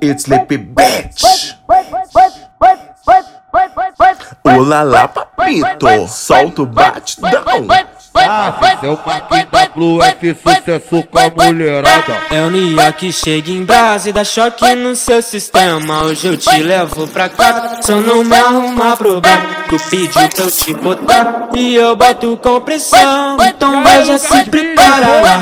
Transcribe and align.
It's 0.00 0.24
Sleepy 0.24 0.58
Bitch. 0.58 1.54
Olá 4.44 5.08
papito, 5.08 6.08
solta 6.08 6.62
o 6.62 6.66
batidão. 6.66 7.66
Ah, 8.16 8.78
seu 8.80 8.98
máquina 9.04 9.70
Blue 9.74 10.02
F 10.02 10.34
sucesso 10.34 11.02
com 11.10 11.18
a 11.18 11.30
mulherada. 11.30 12.16
É 12.30 12.42
o 12.42 12.50
Nia 12.50 12.92
que 12.92 13.12
chega 13.12 13.50
em 13.50 13.64
brasa 13.64 14.08
e 14.08 14.12
dá 14.12 14.24
choque 14.24 14.74
no 14.76 14.94
seu 14.94 15.20
sistema. 15.20 16.04
Hoje 16.04 16.28
eu 16.28 16.36
te 16.36 16.62
levo 16.62 17.08
pra 17.08 17.28
cá, 17.28 17.80
só 17.82 17.96
não 17.96 18.22
me 18.22 18.36
arrumar 18.36 18.96
problema. 18.96 19.42
Tu 19.68 19.76
pediu 19.90 20.12
pra 20.12 20.44
eu 20.44 20.50
te 20.50 20.74
botar 20.74 21.48
e 21.54 21.74
eu 21.74 21.96
boto 21.96 22.36
com 22.36 22.60
pressão. 22.60 23.36
Então 23.40 23.82
vai 23.82 24.04
já 24.04 24.16
se 24.16 24.44
prepara, 24.44 25.06
a 25.34 25.36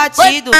batido. 0.00 0.50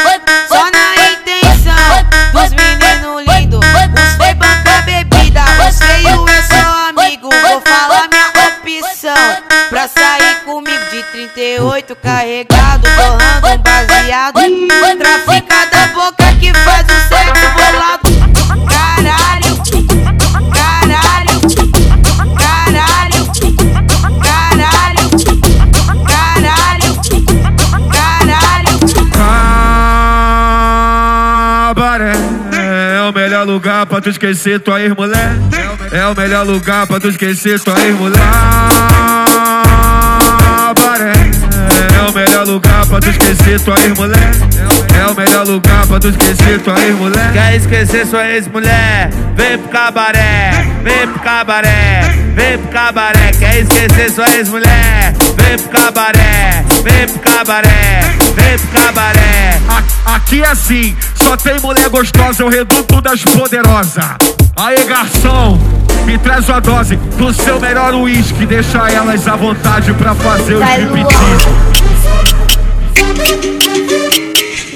Só 0.49 0.71
na 0.71 1.13
intenção 1.13 2.33
dos 2.33 2.51
meninos 2.51 3.25
lindos. 3.27 3.61
Uns 3.61 4.17
foi 4.17 4.35
bancar 4.35 4.85
bebida, 4.85 5.41
os 5.67 5.79
feio 5.79 6.29
é 6.29 6.43
só 6.43 6.89
amigo. 6.89 7.31
Vou 7.31 7.61
falar 7.63 8.09
minha 8.09 8.29
opção 8.29 9.43
pra 9.71 9.89
sair 9.89 10.45
comigo 10.45 10.85
de 10.91 11.03
38 11.05 11.97
carregado, 11.97 12.87
borrando 12.97 13.49
um 13.49 13.59
baseado. 13.63 14.00
Lugar 33.61 33.85
pra 33.85 34.01
tu 34.01 34.09
esquecer 34.09 34.59
tua 34.59 34.81
ex-mulher. 34.81 35.33
É 35.93 36.07
o 36.07 36.15
melhor 36.17 36.47
lugar 36.47 36.87
pra 36.87 36.99
tu 36.99 37.09
esquecer 37.09 37.61
tua 37.61 37.79
ex-mulher. 37.79 38.19
É 41.95 42.09
o 42.09 42.13
melhor 42.15 42.47
lugar 42.47 42.87
pra 42.87 43.01
tu 43.01 43.11
esquecer 43.11 43.61
tua 43.61 43.79
ex-mulher. 43.81 44.31
É 44.99 45.07
o 45.07 45.15
melhor 45.15 45.47
lugar 45.47 45.87
pra 45.87 46.01
tu 46.01 46.09
esquecer 46.09 46.59
tua 46.63 46.81
ex-mulher. 46.81 47.33
Quer 47.35 47.57
esquecer 47.57 48.07
sua 48.07 48.27
ex-mulher? 48.31 49.11
Vem 49.37 49.59
pro 49.59 49.69
cabaré, 49.69 50.67
vem 50.83 51.09
pro 51.09 51.21
cabaré, 51.21 52.01
vem 52.35 52.57
pro 52.57 52.69
cabaré. 52.69 53.31
Quer 53.39 53.61
esquecer 53.61 54.11
sua 54.11 54.37
ex-mulher? 54.39 55.13
Vem 55.37 55.59
pro 55.59 55.69
cabaré, 55.69 56.65
vem 56.83 57.07
pro 57.09 57.19
cabaré, 57.19 58.01
vem 58.35 58.59
pro 58.59 58.81
cabaré. 58.81 59.60
Aqui 60.05 60.43
é 60.43 60.49
assim, 60.49 60.97
só 61.15 61.37
tem 61.37 61.61
mulher 61.61 61.89
gostosa, 61.89 62.43
é 62.43 62.47
o 62.47 62.49
reduto 62.49 63.01
das 63.01 63.23
poderosas. 63.23 64.05
Aê, 64.57 64.85
garçom, 64.85 65.59
me 66.05 66.19
traz 66.19 66.49
uma 66.49 66.61
dose 66.61 66.97
do 66.97 67.33
seu 67.33 67.61
melhor 67.61 67.95
uísque. 67.95 68.47
Deixa 68.47 68.91
elas 68.91 69.27
à 69.29 69.37
vontade 69.37 69.93
pra 69.95 70.15
fazer 70.15 70.57
o 70.57 70.63
striptease. 70.63 71.47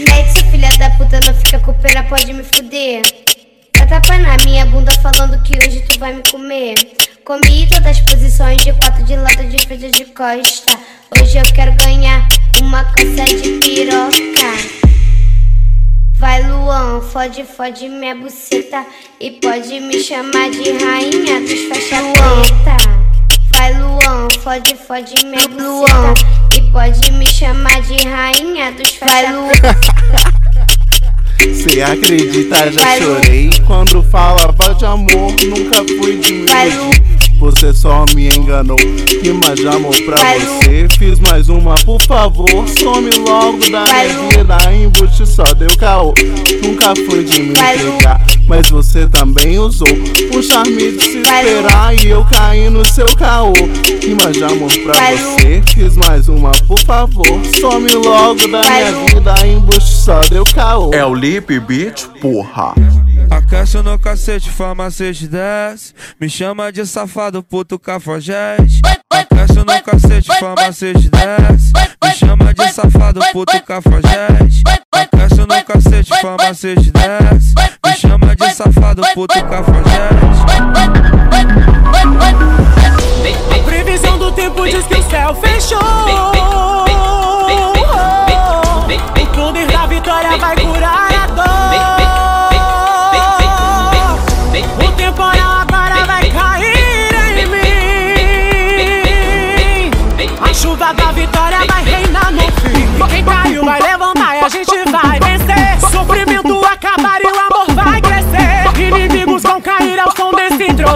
Mete, 0.06 0.50
filha 0.50 0.68
da 0.78 0.90
puta, 0.90 1.20
não 1.26 1.34
fica 1.34 1.58
com 1.58 1.74
pena, 1.74 2.02
pode 2.04 2.32
me 2.32 2.44
fuder. 2.44 3.02
Dá 3.72 3.86
tapa 3.86 4.18
na 4.18 4.36
minha 4.44 4.64
bunda 4.66 4.92
falando 5.02 5.42
que 5.42 5.56
hoje 5.58 5.84
tu 5.88 5.98
vai 5.98 6.14
me 6.14 6.22
comer. 6.30 6.74
Comi 7.24 7.66
todas 7.68 7.86
as 7.86 8.00
posições 8.00 8.58
de 8.58 8.72
quatro 8.74 9.02
de 9.04 9.16
lado, 9.16 9.44
de 9.44 9.66
frente 9.66 9.90
de 9.90 10.04
costa. 10.06 10.78
Hoje 11.20 11.38
eu 11.38 11.44
quero 11.54 11.72
ganhar 11.74 12.28
uma 12.60 12.84
cansa 12.84 13.24
de 13.24 13.50
piroca. 13.60 14.83
Vai 16.24 16.42
Luan, 16.42 17.02
fode, 17.02 17.44
fode 17.44 17.86
minha 17.86 18.14
buceta 18.14 18.86
E 19.20 19.32
pode 19.32 19.78
me 19.78 20.02
chamar 20.02 20.48
de 20.48 20.72
rainha 20.72 21.38
dos 21.40 21.60
faixa 21.68 21.96
preta. 22.00 22.78
Vai 23.52 23.78
Luan, 23.78 24.28
fode, 24.42 24.74
fode 24.74 25.14
minha 25.26 25.46
buceta 25.46 26.14
E 26.56 26.62
pode 26.72 27.12
me 27.12 27.26
chamar 27.26 27.82
de 27.82 28.08
rainha 28.08 28.72
dos 28.72 28.92
faixa 28.92 29.34
Cê 31.70 31.82
acredita, 31.82 32.72
já 32.72 32.96
chorei 32.96 33.50
quando 33.66 34.02
falava 34.04 34.74
de 34.76 34.86
amor, 34.86 35.30
nunca 35.44 35.84
fui 35.98 36.16
de 36.16 36.46
Você 37.38 37.74
só 37.74 38.04
me 38.14 38.28
enganou, 38.28 38.78
rima 39.22 39.54
de 39.54 39.66
amor 39.68 39.94
pra 40.02 40.16
você. 40.16 40.86
Fiz 40.98 41.20
mais 41.20 41.48
uma, 41.48 41.74
por 41.84 42.00
favor, 42.02 42.48
some 42.68 43.10
logo 43.26 43.70
da 43.70 43.84
Vai, 43.84 44.08
minha 44.08 44.28
vida. 44.28 44.56
Embuste 44.72 45.26
só 45.26 45.44
deu 45.54 45.68
caô, 45.76 46.14
nunca 46.62 46.94
fui 47.08 47.24
de 47.24 47.42
me 47.42 47.50
entregar. 47.50 48.24
Mas 48.46 48.68
você 48.70 49.06
também 49.08 49.58
usou 49.58 49.88
o 50.34 50.42
charme 50.42 50.92
de 50.92 51.02
se 51.02 51.18
esperar 51.18 51.94
e 52.04 52.08
eu 52.08 52.24
caí 52.24 52.70
no 52.70 52.84
seu 52.86 53.06
caô. 53.16 53.52
Rima 54.02 54.30
de 54.30 54.44
amor 54.44 54.70
pra 54.84 54.94
você. 54.94 55.62
Fiz 55.74 55.96
mais 55.96 56.28
uma, 56.28 56.50
por 56.66 56.80
favor, 56.80 57.26
some 57.60 57.90
logo 57.92 58.48
da 58.48 58.62
Vai, 58.62 58.90
minha 58.90 59.06
vida. 59.06 59.46
Embuste 59.46 59.96
só 59.96 60.20
deu 60.30 60.44
caô. 60.54 60.90
É 60.94 61.04
o 61.04 61.14
Lip 61.14 61.58
Beat, 61.60 62.06
porra. 62.20 62.74
Aquece 63.30 63.82
no 63.82 63.98
cacete, 63.98 64.50
farmacete 64.50 65.26
desce. 65.26 65.94
Me 66.20 66.28
chama 66.28 66.70
de 66.72 66.84
safado, 66.86 67.42
puto 67.42 67.78
cafajeste. 67.78 68.80
Aquece 69.10 69.64
no 69.64 69.82
cacete, 69.82 70.28
farmacete 70.38 71.08
desce. 71.08 71.72
Me 72.02 72.14
chama 72.14 72.54
de 72.54 72.68
safado, 72.72 73.20
puto 73.32 73.60
cafajeste. 73.62 74.62
Aquece 74.92 75.40
no 75.40 75.64
cacete, 75.64 76.10
farmacete 76.20 76.90
desce. 76.90 77.54
Me 77.84 77.96
chama 77.96 78.36
de 78.36 78.50
safado, 78.54 79.02
puto 79.14 79.42
cafajeste. 79.44 80.44
Previsão 83.64 84.18
do 84.18 84.32
tempo 84.32 84.64
diz 84.64 84.84
que 84.86 84.94
o 84.94 85.10
céu 85.10 85.34
fechou. 85.34 86.73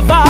Bye. 0.01 0.28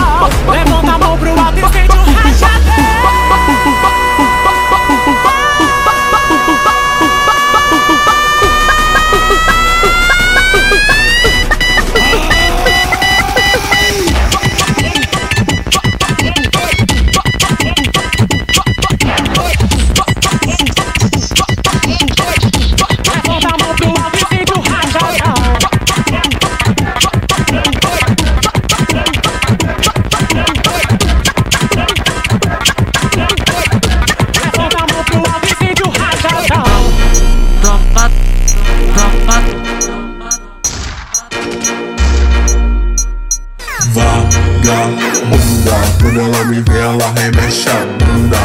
Vagabunda, 45.28 45.76
quando 46.00 46.20
ela 46.20 46.44
me 46.46 46.60
vê, 46.62 46.78
ela 46.78 47.12
remexe 47.16 47.68
a 47.68 47.84
bunda. 48.02 48.38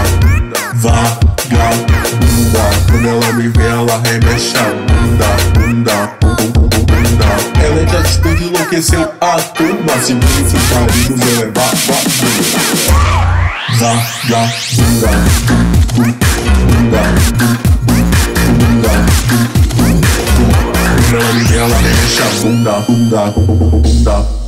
Vagabunda, 0.76 2.64
quando 2.92 3.08
ela 3.08 3.34
me 3.34 3.48
vê, 3.50 3.68
ela 3.68 4.02
remexe 4.04 4.58
a 4.58 4.64
bunda. 4.64 5.26
Bunda, 5.54 6.12
bu- 6.20 6.36
bu- 6.36 6.48
bu- 6.52 6.68
bu- 6.68 6.86
bunda. 6.86 7.26
Ela 7.64 7.80
é 7.82 7.86
de 7.86 7.96
atitude, 7.98 8.44
enlouqueceu 8.46 9.12
a 9.22 9.40
turma. 9.40 9.94
Se 10.02 10.14
você 10.14 10.58
for 10.58 10.82
marido, 10.82 11.18
meu 11.18 11.28
é 11.42 11.52
vagabunda. 11.52 12.34
vagabunda, 13.80 15.12
bunda, 15.94 16.22
bunda, 16.68 17.04
bunda. 17.88 18.94
Quando 21.10 21.16
ela 21.16 21.34
me 21.34 21.44
vê, 21.46 21.56
ela 21.58 21.80
mexe 21.80 22.22
a 22.22 22.26
bunda, 22.42 22.72
bunda, 22.88 23.22
bunda. 23.32 24.43